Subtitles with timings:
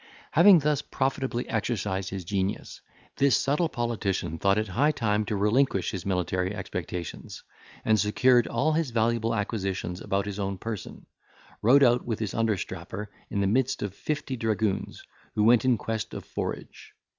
[0.31, 2.81] Having thus profitably exercised his genius,
[3.17, 7.43] this subtle politician thought it high time to relinquish his military expectations,
[7.85, 11.05] and securing all his valuable acquisitions about his own person,
[11.61, 15.03] rode out with his understrapper, in the midst of fifty dragoons,
[15.35, 16.93] who went in quest of forage.